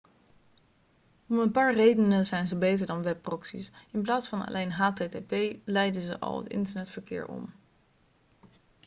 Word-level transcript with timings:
om 1.27 1.39
een 1.39 1.51
paar 1.51 1.73
redenen 1.73 2.25
zijn 2.25 2.47
ze 2.47 2.57
beter 2.57 2.85
dan 2.87 3.03
webproxy's 3.03 3.71
in 3.91 4.01
plaats 4.01 4.27
van 4.27 4.45
alleen 4.45 4.69
http 4.71 5.55
leiden 5.65 6.01
ze 6.01 6.19
al 6.19 6.37
het 6.43 6.51
internetverkeer 6.51 7.27
om 7.27 7.51